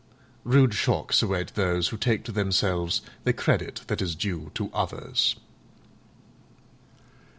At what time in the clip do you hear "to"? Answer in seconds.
2.23-2.31, 4.55-4.71